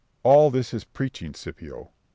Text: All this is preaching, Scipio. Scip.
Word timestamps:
All 0.23 0.49
this 0.49 0.73
is 0.73 0.83
preaching, 0.83 1.35
Scipio. 1.35 1.83
Scip. 1.83 1.93